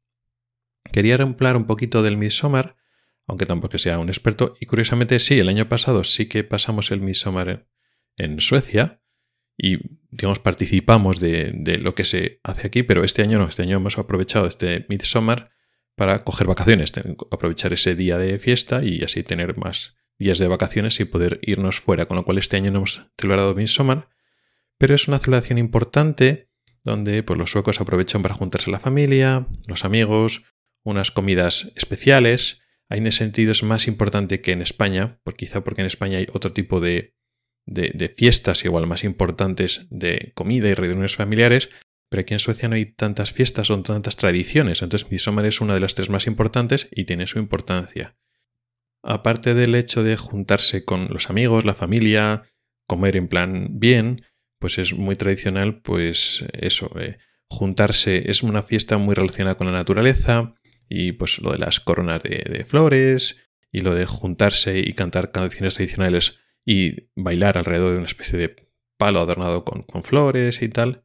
Quería 0.92 1.18
reemplar 1.18 1.58
un 1.58 1.66
poquito 1.66 2.04
del 2.04 2.18
Midsommar, 2.18 2.76
aunque 3.26 3.46
tampoco 3.46 3.78
sea 3.78 4.00
un 4.00 4.10
experto, 4.10 4.56
y 4.60 4.66
curiosamente 4.66 5.18
sí, 5.20 5.40
el 5.40 5.50
año 5.50 5.68
pasado 5.68 6.04
sí 6.04 6.28
que 6.28 6.44
pasamos 6.44 6.92
el 6.92 7.02
Midsommar 7.02 7.68
en 8.18 8.40
Suecia 8.40 9.02
y, 9.64 9.80
digamos, 10.12 10.40
participamos 10.40 11.22
de, 11.22 11.54
lo 11.82 11.96
que 11.96 12.04
se 12.04 12.42
hace 12.44 12.68
aquí, 12.68 12.84
pero 12.84 13.06
este 13.06 13.22
año 13.22 13.40
no, 13.40 13.48
este 13.48 13.62
año 13.62 13.78
hemos 13.78 13.98
aprovechado 13.98 14.46
este 14.46 14.86
Midsommar 14.90 15.52
para 15.96 16.26
coger 16.26 16.48
vacaciones, 16.48 16.92
aprovechar 17.32 17.72
ese 17.72 17.96
día 17.96 18.18
de 18.18 18.40
fiesta 18.40 18.84
y 18.84 19.04
así 19.04 19.24
tener 19.24 19.58
más 19.58 19.96
días 20.20 20.38
de 20.38 20.50
vacaciones 20.50 21.00
y 21.00 21.06
poder 21.06 21.40
irnos 21.44 21.80
fuera, 21.80 22.08
con 22.08 22.18
lo 22.18 22.26
cual 22.26 22.40
este 22.40 22.58
año 22.58 22.72
no 22.72 22.80
hemos 22.80 23.06
celebrado 23.18 23.56
Midsommar, 23.56 24.10
pero 24.78 24.96
es 24.96 25.08
una 25.08 25.20
celebración 25.20 25.58
importante 25.58 26.50
donde 26.84 27.24
pues, 27.24 27.40
los 27.40 27.50
suecos 27.50 27.80
aprovechan 27.80 28.22
para 28.22 28.36
juntarse 28.36 28.70
la 28.70 28.80
familia, 28.80 29.48
los 29.70 29.86
amigos, 29.86 30.44
unas 30.84 31.10
comidas 31.12 31.72
especiales. 31.78 32.60
Ahí 32.90 33.00
en 33.00 33.08
ese 33.08 33.20
sentido 33.20 33.54
es 33.54 33.64
más 33.64 33.88
importante 33.88 34.42
que 34.42 34.52
en 34.52 34.62
España, 34.62 35.22
quizá 35.38 35.64
porque 35.64 35.80
en 35.80 35.88
España 35.88 36.18
hay 36.18 36.28
otro 36.34 36.52
tipo 36.52 36.82
de, 36.82 37.16
de, 37.66 38.14
fiestas 38.16 38.66
igual 38.66 38.88
más 38.88 39.04
importantes 39.04 39.86
de 39.90 40.32
comida 40.36 40.68
y 40.68 40.74
reuniones 40.74 41.16
familiares, 41.16 41.70
pero 42.10 42.22
aquí 42.22 42.34
en 42.34 42.40
Suecia 42.40 42.70
no 42.70 42.76
hay 42.76 42.86
tantas 42.86 43.32
fiestas, 43.32 43.68
son 43.68 43.84
tantas 43.84 44.18
tradiciones, 44.18 44.82
entonces 44.82 45.10
Midsommar 45.10 45.46
es 45.46 45.62
una 45.62 45.74
de 45.74 45.80
las 45.80 45.96
tres 45.96 46.10
más 46.10 46.28
importantes 46.28 46.88
y 46.92 47.06
tiene 47.06 47.28
su 47.28 47.40
importancia. 47.40 48.16
Aparte 49.02 49.54
del 49.54 49.76
hecho 49.76 50.04
de 50.04 50.16
juntarse 50.16 50.86
con 50.86 51.08
los 51.10 51.30
amigos, 51.30 51.66
la 51.66 51.74
familia, 51.74 52.44
comer 52.88 53.18
en 53.18 53.28
plan 53.28 53.68
bien, 53.72 54.24
pues 54.60 54.78
es 54.78 54.94
muy 54.94 55.16
tradicional, 55.16 55.82
pues 55.82 56.46
eso, 56.54 56.92
eh, 57.00 57.18
juntarse 57.50 58.30
es 58.30 58.44
una 58.44 58.64
fiesta 58.64 58.98
muy 58.98 59.16
relacionada 59.16 59.56
con 59.56 59.68
la 59.68 59.74
naturaleza 59.74 60.52
y 60.88 61.14
pues 61.14 61.40
lo 61.40 61.52
de 61.52 61.58
las 61.58 61.80
coronas 61.80 62.24
de, 62.24 62.46
de 62.50 62.64
flores 62.64 63.38
y 63.72 63.80
lo 63.80 63.96
de 63.96 64.06
juntarse 64.06 64.80
y 64.80 64.94
cantar 64.94 65.32
canciones 65.32 65.76
tradicionales 65.76 66.43
y 66.66 67.10
bailar 67.16 67.58
alrededor 67.58 67.92
de 67.92 67.98
una 67.98 68.08
especie 68.08 68.38
de 68.40 68.56
palo 68.98 69.20
adornado 69.20 69.66
con, 69.66 70.04
flores 70.04 70.62
y 70.62 70.70
tal. 70.70 71.04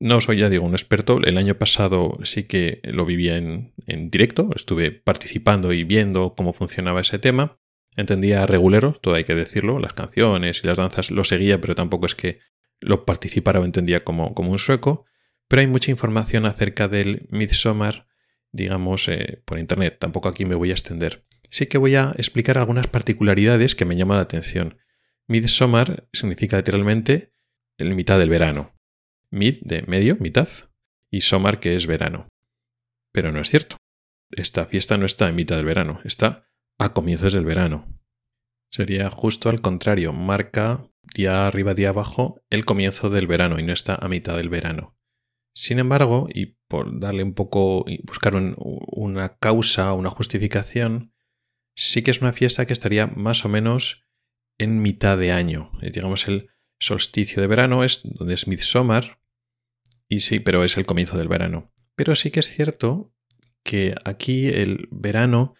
No 0.00 0.20
soy, 0.20 0.38
ya 0.38 0.50
digo, 0.50 0.64
un 0.64 0.72
experto. 0.72 1.20
El 1.22 1.38
año 1.38 1.56
pasado 1.56 2.18
sí 2.24 2.44
que 2.44 2.80
lo 2.84 3.06
vivía 3.06 3.36
en, 3.36 3.72
en, 3.86 4.10
directo, 4.10 4.50
estuve 4.54 4.90
participando 4.90 5.72
y 5.72 5.84
viendo 5.84 6.34
cómo 6.34 6.52
funcionaba 6.52 7.00
ese 7.00 7.18
tema. 7.18 7.58
entendía 7.96 8.46
regulero, 8.46 8.98
todo 9.00 9.14
hay 9.14 9.24
que 9.24 9.34
decirlo, 9.34 9.78
las 9.78 9.94
canciones 9.94 10.62
y 10.62 10.66
las 10.66 10.78
danzas 10.78 11.10
lo 11.10 11.24
seguía, 11.24 11.60
pero 11.60 11.74
tampoco 11.74 12.06
es 12.06 12.14
que 12.14 12.40
lo 12.80 13.04
participara 13.06 13.60
o 13.60 13.64
entendía 13.64 14.04
como, 14.04 14.34
como 14.34 14.50
un 14.50 14.58
sueco. 14.58 15.06
Pero 15.48 15.60
hay 15.60 15.66
mucha 15.66 15.90
información 15.90 16.46
acerca 16.46 16.88
del 16.88 17.26
Midsommar, 17.30 18.06
digamos, 18.52 19.08
eh, 19.08 19.42
por 19.44 19.58
internet. 19.58 19.98
Tampoco 19.98 20.28
aquí 20.28 20.44
me 20.44 20.54
voy 20.54 20.70
a 20.70 20.74
extender. 20.74 21.24
Sí 21.54 21.68
que 21.68 21.78
voy 21.78 21.94
a 21.94 22.12
explicar 22.16 22.58
algunas 22.58 22.88
particularidades 22.88 23.76
que 23.76 23.84
me 23.84 23.94
llaman 23.94 24.16
la 24.16 24.24
atención. 24.24 24.76
Midsommar 25.28 26.08
significa 26.12 26.56
literalmente 26.56 27.32
el 27.78 27.94
mitad 27.94 28.18
del 28.18 28.28
verano. 28.28 28.74
Mid 29.30 29.58
de 29.60 29.82
medio, 29.82 30.16
mitad, 30.18 30.48
y 31.12 31.20
Somar 31.20 31.60
que 31.60 31.76
es 31.76 31.86
verano. 31.86 32.26
Pero 33.12 33.30
no 33.30 33.40
es 33.40 33.50
cierto. 33.50 33.76
Esta 34.32 34.66
fiesta 34.66 34.96
no 34.96 35.06
está 35.06 35.28
en 35.28 35.36
mitad 35.36 35.54
del 35.54 35.66
verano, 35.66 36.00
está 36.02 36.48
a 36.76 36.92
comienzos 36.92 37.32
del 37.32 37.44
verano. 37.44 37.86
Sería 38.68 39.08
justo 39.08 39.48
al 39.48 39.60
contrario, 39.60 40.12
marca 40.12 40.90
día 41.14 41.46
arriba, 41.46 41.74
día 41.74 41.90
abajo 41.90 42.42
el 42.50 42.64
comienzo 42.64 43.10
del 43.10 43.28
verano 43.28 43.60
y 43.60 43.62
no 43.62 43.72
está 43.72 43.94
a 43.94 44.08
mitad 44.08 44.36
del 44.36 44.48
verano. 44.48 44.98
Sin 45.54 45.78
embargo, 45.78 46.26
y 46.34 46.56
por 46.66 46.98
darle 46.98 47.22
un 47.22 47.34
poco, 47.34 47.84
buscar 48.02 48.34
una 48.34 49.36
causa, 49.36 49.92
una 49.92 50.10
justificación, 50.10 51.13
sí 51.74 52.02
que 52.02 52.10
es 52.10 52.20
una 52.20 52.32
fiesta 52.32 52.66
que 52.66 52.72
estaría 52.72 53.06
más 53.06 53.44
o 53.44 53.48
menos 53.48 54.04
en 54.58 54.82
mitad 54.82 55.18
de 55.18 55.32
año. 55.32 55.72
Eh, 55.82 55.90
digamos, 55.90 56.28
el 56.28 56.50
solsticio 56.78 57.40
de 57.40 57.48
verano 57.48 57.84
es 57.84 58.00
donde 58.04 58.34
es 58.34 58.46
Midsommar, 58.46 59.20
y 60.08 60.20
sí, 60.20 60.38
pero 60.38 60.64
es 60.64 60.76
el 60.76 60.86
comienzo 60.86 61.16
del 61.16 61.28
verano. 61.28 61.72
Pero 61.96 62.14
sí 62.14 62.30
que 62.30 62.40
es 62.40 62.50
cierto 62.50 63.12
que 63.62 63.94
aquí 64.04 64.48
el 64.48 64.88
verano, 64.90 65.54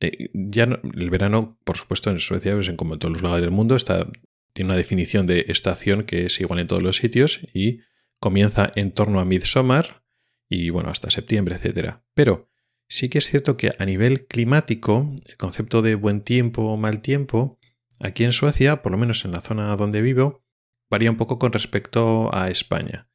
eh, 0.00 0.30
ya 0.34 0.64
el 0.64 1.10
verano, 1.10 1.58
por 1.64 1.76
supuesto, 1.76 2.10
en 2.10 2.18
Suecia, 2.18 2.52
pues 2.54 2.70
como 2.76 2.94
en 2.94 2.98
todos 2.98 3.12
los 3.12 3.22
lugares 3.22 3.42
del 3.42 3.52
mundo, 3.52 3.76
está, 3.76 4.06
tiene 4.52 4.70
una 4.70 4.76
definición 4.76 5.26
de 5.26 5.46
estación 5.48 6.04
que 6.04 6.26
es 6.26 6.40
igual 6.40 6.60
en 6.60 6.66
todos 6.66 6.82
los 6.82 6.96
sitios 6.96 7.40
y 7.54 7.80
comienza 8.18 8.72
en 8.74 8.92
torno 8.92 9.20
a 9.20 9.24
Midsommar 9.24 10.02
y 10.48 10.70
bueno, 10.70 10.90
hasta 10.90 11.10
septiembre, 11.10 11.56
etc. 11.56 11.96
Pero 12.14 12.48
sí 12.88 13.08
que 13.08 13.18
es 13.18 13.28
cierto 13.28 13.56
que 13.56 13.72
a 13.78 13.84
nivel 13.84 14.26
climático, 14.26 15.14
el 15.26 15.36
concepto 15.36 15.82
de 15.82 15.94
buen 15.94 16.20
tiempo 16.22 16.62
o 16.62 16.76
mal 16.76 17.00
tiempo, 17.00 17.58
aquí 18.00 18.24
en 18.24 18.32
Suecia, 18.32 18.82
por 18.82 18.92
lo 18.92 18.98
menos 18.98 19.24
en 19.24 19.32
la 19.32 19.40
zona 19.40 19.74
donde 19.76 20.02
vivo, 20.02 20.44
varía 20.90 21.10
un 21.10 21.16
poco 21.16 21.38
con 21.38 21.52
respecto 21.52 22.34
a 22.34 22.48
España. 22.48 23.08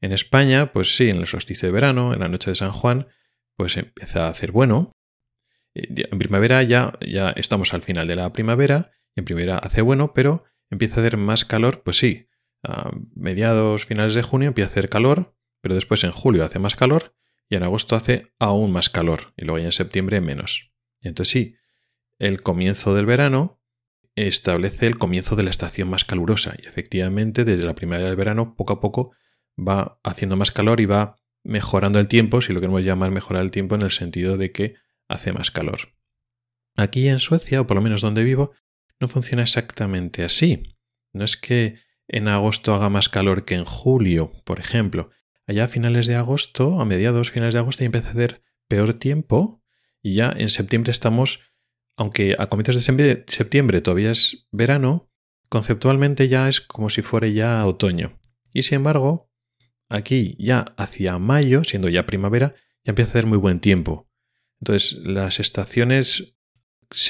En 0.00 0.12
España, 0.12 0.72
pues 0.72 0.96
sí, 0.96 1.08
en 1.08 1.16
el 1.16 1.26
solsticio 1.26 1.66
de 1.66 1.72
verano, 1.72 2.14
en 2.14 2.20
la 2.20 2.28
noche 2.28 2.50
de 2.50 2.54
San 2.54 2.70
Juan, 2.70 3.08
pues 3.56 3.76
empieza 3.76 4.26
a 4.26 4.30
hacer 4.30 4.52
bueno. 4.52 4.92
Eh, 5.74 5.88
en 6.10 6.18
primavera 6.18 6.62
ya, 6.62 6.92
ya 7.06 7.30
estamos 7.30 7.74
al 7.74 7.82
final 7.82 8.06
de 8.06 8.16
la 8.16 8.32
primavera, 8.32 8.92
en 9.16 9.24
primavera 9.24 9.58
hace 9.58 9.82
bueno, 9.82 10.14
pero 10.14 10.44
empieza 10.70 10.96
a 10.96 11.00
hacer 11.00 11.16
más 11.16 11.44
calor, 11.44 11.82
pues 11.82 11.98
sí, 11.98 12.28
a 12.62 12.90
mediados, 13.14 13.86
finales 13.86 14.14
de 14.14 14.22
junio 14.22 14.48
empieza 14.48 14.70
a 14.70 14.72
hacer 14.72 14.88
calor, 14.88 15.34
pero 15.60 15.74
después 15.74 16.04
en 16.04 16.12
julio 16.12 16.44
hace 16.44 16.58
más 16.58 16.76
calor 16.76 17.14
y 17.48 17.56
en 17.56 17.62
agosto 17.62 17.96
hace 17.96 18.32
aún 18.38 18.72
más 18.72 18.90
calor 18.90 19.32
y 19.36 19.44
luego 19.44 19.58
ya 19.58 19.66
en 19.66 19.72
septiembre 19.72 20.20
menos. 20.20 20.72
entonces 21.02 21.32
sí, 21.32 21.56
el 22.18 22.42
comienzo 22.42 22.94
del 22.94 23.06
verano 23.06 23.60
establece 24.16 24.86
el 24.86 24.98
comienzo 24.98 25.36
de 25.36 25.44
la 25.44 25.50
estación 25.50 25.88
más 25.88 26.04
calurosa 26.04 26.54
y 26.60 26.66
efectivamente 26.66 27.44
desde 27.44 27.64
la 27.64 27.74
primavera 27.74 28.08
del 28.08 28.16
verano 28.16 28.56
poco 28.56 28.72
a 28.74 28.80
poco 28.80 29.12
va 29.58 30.00
haciendo 30.02 30.36
más 30.36 30.50
calor 30.50 30.80
y 30.80 30.86
va 30.86 31.16
mejorando 31.44 31.98
el 31.98 32.08
tiempo, 32.08 32.40
si 32.40 32.52
lo 32.52 32.60
queremos 32.60 32.84
llamar 32.84 33.10
mejorar 33.10 33.42
el 33.42 33.50
tiempo 33.50 33.74
en 33.74 33.82
el 33.82 33.90
sentido 33.90 34.36
de 34.36 34.52
que 34.52 34.74
hace 35.08 35.32
más 35.32 35.50
calor. 35.50 35.94
Aquí 36.76 37.08
en 37.08 37.20
Suecia, 37.20 37.60
o 37.60 37.66
por 37.66 37.76
lo 37.76 37.82
menos 37.82 38.02
donde 38.02 38.22
vivo, 38.22 38.52
no 39.00 39.08
funciona 39.08 39.42
exactamente 39.42 40.24
así. 40.24 40.76
No 41.12 41.24
es 41.24 41.36
que 41.36 41.78
en 42.06 42.28
agosto 42.28 42.74
haga 42.74 42.88
más 42.88 43.08
calor 43.08 43.44
que 43.44 43.54
en 43.54 43.64
julio, 43.64 44.32
por 44.44 44.60
ejemplo. 44.60 45.10
Allá 45.48 45.64
a 45.64 45.68
finales 45.68 46.06
de 46.06 46.14
agosto, 46.14 46.78
a 46.78 46.84
mediados 46.84 47.30
finales 47.30 47.54
de 47.54 47.60
agosto, 47.60 47.80
ya 47.80 47.86
empieza 47.86 48.08
a 48.08 48.10
hacer 48.10 48.42
peor 48.68 48.92
tiempo 48.92 49.62
y 50.02 50.14
ya 50.14 50.30
en 50.36 50.50
septiembre 50.50 50.92
estamos, 50.92 51.40
aunque 51.96 52.34
a 52.38 52.48
comienzos 52.48 52.86
de 52.86 53.24
septiembre 53.26 53.80
todavía 53.80 54.10
es 54.10 54.46
verano, 54.52 55.10
conceptualmente 55.48 56.28
ya 56.28 56.50
es 56.50 56.60
como 56.60 56.90
si 56.90 57.00
fuera 57.00 57.28
ya 57.28 57.64
otoño. 57.64 58.20
Y 58.52 58.62
sin 58.62 58.76
embargo, 58.76 59.30
aquí 59.88 60.36
ya 60.38 60.66
hacia 60.76 61.18
mayo, 61.18 61.64
siendo 61.64 61.88
ya 61.88 62.04
primavera, 62.04 62.54
ya 62.84 62.90
empieza 62.90 63.08
a 63.08 63.12
hacer 63.12 63.26
muy 63.26 63.38
buen 63.38 63.60
tiempo. 63.60 64.06
Entonces, 64.60 64.98
las 65.02 65.40
estaciones, 65.40 66.36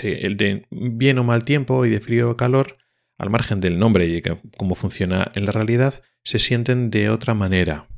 el 0.05 0.37
de 0.37 0.65
bien 0.71 1.19
o 1.19 1.25
mal 1.25 1.43
tiempo 1.43 1.85
y 1.87 1.91
de 1.91 2.01
frío 2.01 2.31
o 2.31 2.37
calor, 2.37 2.77
al 3.19 3.31
margen 3.31 3.59
del 3.61 3.81
nombre 3.81 4.07
y 4.07 4.21
de 4.21 4.39
cómo 4.57 4.77
funciona 4.77 5.33
en 5.35 5.45
la 5.45 5.51
realidad, 5.51 6.05
se 6.23 6.39
sienten 6.39 6.91
de 6.91 7.11
otra 7.11 7.35
manera. 7.35 7.89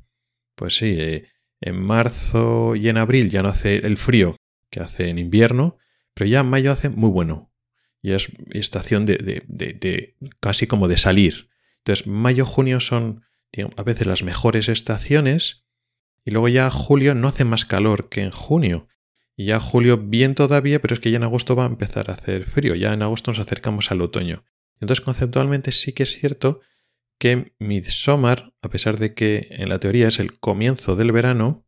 Pues 0.61 0.77
sí, 0.77 0.95
eh, 0.99 1.25
en 1.63 1.81
marzo 1.81 2.77
y 2.77 2.91
en 2.91 2.99
abril 2.99 3.31
ya 3.31 3.43
no 3.43 3.49
hace 3.49 3.77
el 3.77 3.97
frío 3.97 4.37
que 4.69 4.81
hace 4.81 5.09
en 5.09 5.19
invierno, 5.19 5.79
pero 6.13 6.29
ya 6.29 6.41
en 6.41 6.51
mayo 6.51 6.71
hace 6.71 6.91
muy 6.91 7.09
bueno. 7.09 7.51
Y 8.03 8.13
es 8.13 8.29
estación 8.51 9.07
de, 9.07 9.43
de, 9.49 10.17
casi 10.39 10.67
como 10.67 10.87
de 10.87 10.99
salir. 10.99 11.49
Entonces, 11.79 12.07
mayo, 12.07 12.45
junio 12.45 12.79
son 12.79 13.23
a 13.75 13.83
veces 13.83 14.07
las 14.07 14.23
mejores 14.23 14.69
estaciones 14.69 15.65
y 16.27 16.31
luego 16.31 16.49
ya 16.49 16.71
julio 16.71 17.15
no 17.15 17.29
hace 17.29 17.47
más 17.47 17.65
calor 17.65 18.11
que 18.11 18.21
en 18.21 18.31
junio. 18.31 18.87
Y 19.37 19.47
ya 19.47 19.61
julio 19.61 19.97
bien 19.97 20.35
todavía, 20.35 20.83
pero 20.83 20.93
es 20.93 21.01
que 21.01 21.11
ya 21.11 21.17
en 21.17 21.25
agosto 21.25 21.57
va 21.57 21.63
a 21.63 21.69
empezar 21.69 22.11
a 22.11 22.15
hacer 22.15 22.45
frío. 22.45 22.75
Ya 22.75 22.93
en 22.93 23.01
agosto 23.01 23.31
nos 23.31 23.39
acercamos 23.39 23.91
al 23.93 24.03
otoño. 24.03 24.45
Entonces 24.79 25.03
conceptualmente 25.03 25.73
sí 25.73 25.95
que 25.95 26.03
es 26.03 26.19
cierto 26.19 26.61
que 27.21 27.55
Midsommar, 27.59 28.55
a 28.63 28.71
pesar 28.71 28.99
de 28.99 29.15
que 29.15 29.47
en 29.51 29.69
la 29.69 29.79
teoría 29.79 30.09
es 30.09 30.19
el 30.19 30.41
comienzo 30.41 30.97
del 30.97 31.13
verano, 31.13 31.67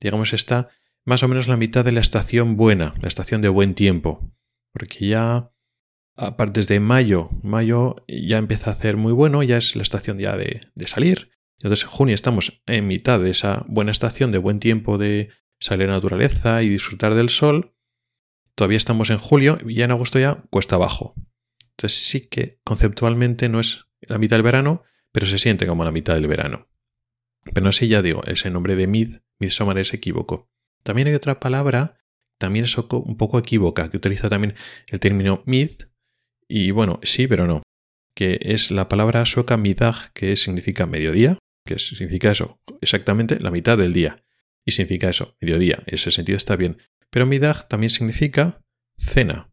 digamos 0.00 0.32
está 0.32 0.68
más 1.06 1.22
o 1.22 1.28
menos 1.28 1.46
la 1.46 1.56
mitad 1.56 1.84
de 1.84 1.92
la 1.92 2.00
estación 2.00 2.56
buena, 2.56 2.94
la 3.00 3.08
estación 3.08 3.40
de 3.40 3.48
buen 3.48 3.74
tiempo. 3.74 4.30
Porque 4.72 5.06
ya 5.06 5.52
aparte 6.16 6.60
desde 6.60 6.80
mayo, 6.80 7.30
mayo 7.42 8.04
ya 8.08 8.38
empieza 8.38 8.70
a 8.70 8.72
hacer 8.74 8.96
muy 8.96 9.12
bueno, 9.12 9.42
ya 9.44 9.56
es 9.56 9.76
la 9.76 9.82
estación 9.82 10.18
ya 10.18 10.36
de, 10.36 10.60
salir. 10.86 11.30
Entonces 11.60 11.84
en 11.84 11.90
junio 11.90 12.14
estamos 12.14 12.60
en 12.66 12.88
mitad 12.88 13.20
de 13.20 13.30
esa 13.30 13.64
buena 13.68 13.92
estación 13.92 14.32
de 14.32 14.38
buen 14.38 14.58
tiempo 14.58 14.98
de 14.98 15.30
salir 15.60 15.84
a 15.84 15.90
la 15.90 15.94
naturaleza 15.94 16.62
y 16.64 16.68
disfrutar 16.68 17.14
del 17.14 17.28
sol. 17.28 17.76
Todavía 18.56 18.76
estamos 18.76 19.10
en 19.10 19.18
julio 19.18 19.58
y 19.64 19.74
ya 19.74 19.84
en 19.84 19.92
agosto 19.92 20.18
ya 20.18 20.42
cuesta 20.50 20.74
abajo. 20.74 21.14
Entonces 21.70 22.02
sí 22.02 22.28
que 22.28 22.58
conceptualmente 22.64 23.48
no 23.48 23.60
es 23.60 23.87
la 24.00 24.18
mitad 24.18 24.36
del 24.36 24.42
verano, 24.42 24.82
pero 25.12 25.26
se 25.26 25.38
siente 25.38 25.66
como 25.66 25.84
la 25.84 25.92
mitad 25.92 26.14
del 26.14 26.26
verano. 26.26 26.68
Pero 27.44 27.64
no 27.64 27.72
sé, 27.72 27.88
ya 27.88 28.02
digo, 28.02 28.22
ese 28.24 28.50
nombre 28.50 28.76
de 28.76 28.86
mid, 28.86 29.16
midsummer 29.38 29.78
es 29.78 29.94
equívoco. 29.94 30.50
También 30.82 31.08
hay 31.08 31.14
otra 31.14 31.40
palabra, 31.40 31.98
también 32.38 32.64
es 32.64 32.76
un 32.76 33.16
poco 33.16 33.38
equívoca, 33.38 33.90
que 33.90 33.96
utiliza 33.96 34.28
también 34.28 34.54
el 34.88 35.00
término 35.00 35.42
mid, 35.46 35.70
y 36.48 36.70
bueno, 36.70 36.98
sí, 37.02 37.26
pero 37.26 37.46
no. 37.46 37.62
Que 38.16 38.38
es 38.40 38.70
la 38.70 38.88
palabra 38.88 39.26
sueca 39.26 39.56
midag, 39.56 40.12
que 40.14 40.34
significa 40.34 40.86
mediodía, 40.86 41.38
que 41.64 41.78
significa 41.78 42.30
eso, 42.30 42.60
exactamente 42.80 43.38
la 43.38 43.50
mitad 43.50 43.76
del 43.76 43.92
día. 43.92 44.24
Y 44.64 44.72
significa 44.72 45.08
eso, 45.08 45.36
mediodía. 45.40 45.82
Ese 45.86 46.10
sentido 46.10 46.36
está 46.36 46.56
bien. 46.56 46.78
Pero 47.10 47.26
midag 47.26 47.68
también 47.68 47.90
significa 47.90 48.60
cena. 48.96 49.52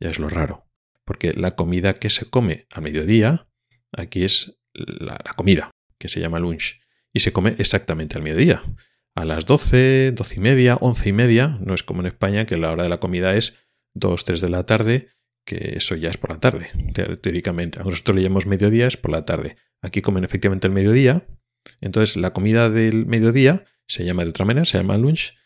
Ya 0.00 0.10
es 0.10 0.18
lo 0.18 0.28
raro. 0.28 0.68
Porque 1.04 1.32
la 1.32 1.54
comida 1.54 1.94
que 1.94 2.10
se 2.10 2.30
come 2.30 2.66
a 2.70 2.80
mediodía, 2.80 3.48
aquí 3.92 4.24
es 4.24 4.58
la, 4.72 5.18
comida, 5.36 5.70
que 5.98 6.08
se 6.08 6.20
llama 6.20 6.38
lunch. 6.38 6.80
Y 7.12 7.20
se 7.20 7.32
come 7.32 7.54
exactamente 7.58 8.16
al 8.16 8.22
mediodía. 8.22 8.62
A 9.14 9.24
las 9.24 9.44
12, 9.44 10.12
12 10.12 10.34
y 10.34 10.40
media, 10.40 10.76
11 10.76 11.08
y 11.08 11.12
media, 11.12 11.58
no 11.60 11.74
es 11.74 11.82
como 11.82 12.00
en 12.00 12.06
España, 12.06 12.46
que 12.46 12.56
la 12.56 12.72
hora 12.72 12.84
de 12.84 12.88
la 12.88 13.00
comida 13.00 13.34
es 13.34 13.58
2, 13.94 14.24
3 14.24 14.40
de 14.40 14.48
la 14.48 14.64
tarde 14.64 15.08
que 15.44 15.74
eso 15.76 15.96
ya 15.96 16.10
es 16.10 16.16
por 16.16 16.32
la 16.32 16.40
tarde, 16.40 16.70
teóricamente. 17.20 17.80
A 17.80 17.84
nosotros 17.84 18.16
le 18.16 18.22
llamamos 18.22 18.46
mediodía, 18.46 18.86
es 18.86 18.96
por 18.96 19.12
la 19.12 19.24
tarde. 19.24 19.56
Aquí 19.80 20.02
comen 20.02 20.24
efectivamente 20.24 20.66
el 20.66 20.72
mediodía. 20.72 21.26
Entonces 21.80 22.16
la 22.16 22.32
comida 22.32 22.70
del 22.70 23.06
mediodía 23.06 23.64
se 23.86 24.04
llama 24.04 24.24
de 24.24 24.30
otra 24.30 24.44
manera, 24.44 24.64
se 24.64 24.78
llama 24.78 24.96
lunch, 24.96 25.36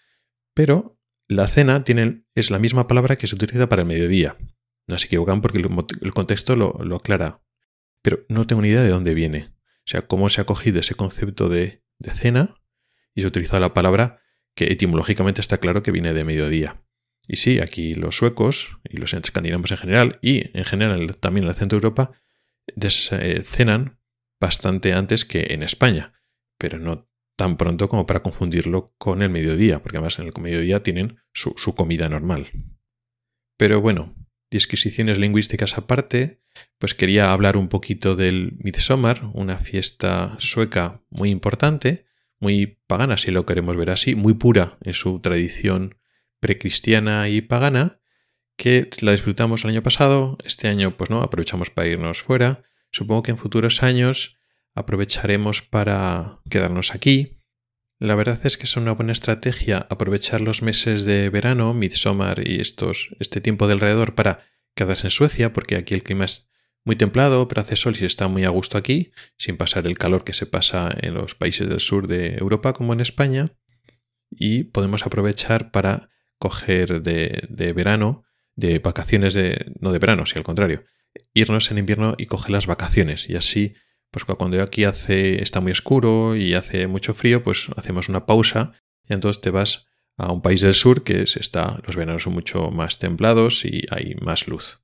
pero 0.54 0.98
la 1.28 1.48
cena 1.48 1.84
tiene, 1.84 2.24
es 2.34 2.50
la 2.50 2.58
misma 2.58 2.86
palabra 2.86 3.16
que 3.16 3.26
se 3.26 3.34
utiliza 3.34 3.68
para 3.68 3.82
el 3.82 3.88
mediodía. 3.88 4.36
No 4.86 4.98
se 4.98 5.06
equivocan 5.06 5.40
porque 5.40 5.58
el, 5.58 6.14
contexto 6.14 6.54
lo, 6.54 6.78
lo, 6.84 6.96
aclara. 6.96 7.42
Pero 8.06 8.24
no 8.28 8.46
tengo 8.46 8.62
ni 8.62 8.68
idea 8.68 8.84
de 8.84 8.90
dónde 8.90 9.14
viene. 9.14 9.50
O 9.78 9.86
sea, 9.88 10.06
cómo 10.06 10.28
se 10.28 10.40
ha 10.40 10.44
cogido 10.44 10.78
ese 10.78 10.94
concepto 10.94 11.48
de, 11.48 11.82
cena 12.14 12.54
y 13.16 13.20
se 13.20 13.26
ha 13.26 13.30
utilizado 13.30 13.58
la 13.58 13.74
palabra 13.74 14.20
que 14.54 14.66
etimológicamente 14.66 15.40
está 15.40 15.58
claro 15.58 15.82
que 15.82 15.90
viene 15.90 16.12
de 16.12 16.22
mediodía. 16.22 16.84
Y 17.26 17.34
sí, 17.34 17.58
aquí 17.58 17.96
los 17.96 18.16
suecos 18.16 18.78
y 18.84 18.98
los 18.98 19.12
escandinavos 19.12 19.72
en 19.72 19.76
general, 19.76 20.18
y 20.22 20.56
en 20.56 20.64
general 20.64 21.16
también 21.16 21.46
en 21.46 21.48
el 21.48 21.56
centro 21.56 21.80
de 21.80 21.84
Europa, 21.84 22.12
eh, 22.68 23.42
cenan 23.44 23.98
bastante 24.38 24.92
antes 24.92 25.24
que 25.24 25.48
en 25.50 25.64
España, 25.64 26.12
pero 26.58 26.78
no 26.78 27.10
tan 27.34 27.56
pronto 27.56 27.88
como 27.88 28.06
para 28.06 28.22
confundirlo 28.22 28.94
con 28.98 29.20
el 29.20 29.30
mediodía, 29.30 29.82
porque 29.82 29.96
además 29.96 30.20
en 30.20 30.26
el 30.26 30.32
mediodía 30.40 30.80
tienen 30.80 31.18
su, 31.32 31.56
comida 31.74 32.08
normal. 32.08 32.52
Pero 33.56 33.80
bueno, 33.80 34.14
disquisiciones 34.56 35.18
lingüísticas 35.18 35.78
aparte, 35.78 36.40
pues 36.78 36.94
quería 36.94 37.32
hablar 37.32 37.56
un 37.56 37.68
poquito 37.68 38.16
del 38.16 38.56
Midsommar, 38.58 39.30
una 39.34 39.58
fiesta 39.58 40.36
sueca 40.38 41.02
muy 41.10 41.30
importante, 41.30 42.06
muy 42.40 42.78
pagana 42.86 43.16
si 43.16 43.30
lo 43.30 43.46
queremos 43.46 43.76
ver 43.76 43.90
así, 43.90 44.14
muy 44.14 44.34
pura 44.34 44.78
en 44.82 44.94
su 44.94 45.18
tradición 45.20 45.96
precristiana 46.40 47.28
y 47.28 47.40
pagana, 47.40 48.00
que 48.56 48.90
la 49.00 49.12
disfrutamos 49.12 49.64
el 49.64 49.70
año 49.70 49.82
pasado, 49.82 50.38
este 50.44 50.68
año 50.68 50.96
pues 50.96 51.10
no, 51.10 51.22
aprovechamos 51.22 51.70
para 51.70 51.88
irnos 51.88 52.22
fuera, 52.22 52.62
supongo 52.90 53.22
que 53.22 53.30
en 53.32 53.38
futuros 53.38 53.82
años 53.82 54.38
aprovecharemos 54.74 55.62
para 55.62 56.40
quedarnos 56.50 56.94
aquí. 56.94 57.34
La 57.98 58.14
verdad 58.14 58.38
es 58.44 58.58
que 58.58 58.64
es 58.64 58.76
una 58.76 58.92
buena 58.92 59.12
estrategia 59.12 59.86
aprovechar 59.88 60.40
los 60.40 60.62
meses 60.62 61.04
de 61.04 61.30
verano, 61.30 61.72
Midsommar 61.72 62.46
y 62.46 62.60
estos, 62.60 63.10
este 63.20 63.40
tiempo 63.40 63.66
de 63.66 63.72
alrededor 63.74 64.14
para 64.14 64.40
quedarse 64.74 65.06
en 65.06 65.10
Suecia, 65.10 65.52
porque 65.52 65.76
aquí 65.76 65.94
el 65.94 66.02
clima 66.02 66.26
es 66.26 66.50
muy 66.84 66.96
templado, 66.96 67.48
pero 67.48 67.62
hace 67.62 67.74
sol 67.74 67.94
y 67.94 68.00
se 68.00 68.06
está 68.06 68.28
muy 68.28 68.44
a 68.44 68.50
gusto 68.50 68.76
aquí, 68.76 69.12
sin 69.38 69.56
pasar 69.56 69.86
el 69.86 69.96
calor 69.96 70.24
que 70.24 70.34
se 70.34 70.46
pasa 70.46 70.94
en 71.00 71.14
los 71.14 71.34
países 71.34 71.68
del 71.68 71.80
sur 71.80 72.06
de 72.06 72.34
Europa 72.34 72.74
como 72.74 72.92
en 72.92 73.00
España. 73.00 73.46
Y 74.30 74.64
podemos 74.64 75.06
aprovechar 75.06 75.70
para 75.70 76.10
coger 76.38 77.02
de, 77.02 77.42
de 77.48 77.72
verano 77.72 78.26
de 78.56 78.78
vacaciones 78.78 79.34
de. 79.34 79.72
no 79.80 79.92
de 79.92 79.98
verano, 79.98 80.26
si 80.26 80.36
al 80.36 80.44
contrario. 80.44 80.84
Irnos 81.32 81.70
en 81.70 81.78
invierno 81.78 82.14
y 82.18 82.26
coger 82.26 82.50
las 82.50 82.66
vacaciones. 82.66 83.28
Y 83.28 83.36
así, 83.36 83.74
pues 84.10 84.24
cuando 84.24 84.62
aquí 84.62 84.84
hace. 84.84 85.42
está 85.42 85.60
muy 85.60 85.72
oscuro 85.72 86.36
y 86.36 86.54
hace 86.54 86.86
mucho 86.86 87.14
frío, 87.14 87.42
pues 87.42 87.68
hacemos 87.76 88.08
una 88.08 88.26
pausa 88.26 88.72
y 89.08 89.14
entonces 89.14 89.40
te 89.40 89.50
vas 89.50 89.86
a 90.16 90.32
un 90.32 90.42
país 90.42 90.60
del 90.62 90.74
sur 90.74 91.04
que 91.04 91.22
está. 91.22 91.80
los 91.86 91.96
veranos 91.96 92.22
son 92.22 92.32
mucho 92.32 92.70
más 92.70 92.98
templados 92.98 93.64
y 93.64 93.82
hay 93.90 94.14
más 94.16 94.48
luz. 94.48 94.80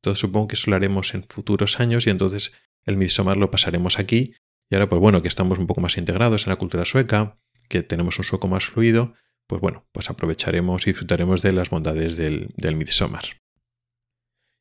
Entonces 0.00 0.20
supongo 0.20 0.48
que 0.48 0.54
eso 0.54 0.70
lo 0.70 0.76
haremos 0.76 1.14
en 1.14 1.24
futuros 1.24 1.80
años 1.80 2.06
y 2.06 2.10
entonces 2.10 2.52
el 2.84 2.96
Midsommar 2.96 3.36
lo 3.36 3.50
pasaremos 3.50 3.98
aquí. 3.98 4.34
Y 4.70 4.74
ahora, 4.74 4.88
pues 4.88 5.00
bueno, 5.00 5.22
que 5.22 5.28
estamos 5.28 5.58
un 5.58 5.66
poco 5.66 5.80
más 5.80 5.96
integrados 5.96 6.46
en 6.46 6.50
la 6.50 6.56
cultura 6.56 6.84
sueca, 6.84 7.38
que 7.68 7.82
tenemos 7.82 8.18
un 8.18 8.24
sueco 8.24 8.48
más 8.48 8.64
fluido, 8.64 9.14
pues 9.46 9.60
bueno, 9.60 9.86
pues 9.92 10.10
aprovecharemos 10.10 10.86
y 10.86 10.90
disfrutaremos 10.90 11.42
de 11.42 11.52
las 11.52 11.70
bondades 11.70 12.16
del, 12.16 12.48
del. 12.56 12.76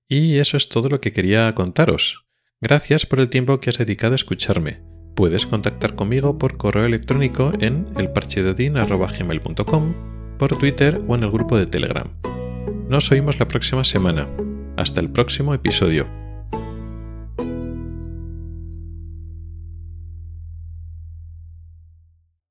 Y 0.09 0.37
eso 0.37 0.57
es 0.57 0.69
todo 0.69 0.89
lo 0.89 1.01
que 1.01 1.11
quería 1.11 1.53
contaros. 1.53 2.26
Gracias 2.61 3.05
por 3.05 3.19
el 3.19 3.29
tiempo 3.29 3.59
que 3.59 3.69
has 3.69 3.77
dedicado 3.77 4.13
a 4.13 4.15
escucharme. 4.15 4.81
Puedes 5.15 5.45
contactar 5.45 5.95
conmigo 5.95 6.39
por 6.39 6.57
correo 6.57 6.85
electrónico 6.85 7.53
en 7.59 7.87
elparchedodin.com, 7.97 9.93
por 10.39 10.57
Twitter 10.57 11.01
o 11.07 11.15
en 11.15 11.23
el 11.23 11.31
grupo 11.31 11.57
de 11.57 11.67
Telegram. 11.67 12.09
Nos 12.89 13.11
oímos 13.11 13.39
la 13.39 13.47
próxima 13.47 13.83
semana. 13.83 14.27
Hasta 14.75 15.01
el 15.01 15.11
próximo 15.11 15.53
episodio. 15.53 16.26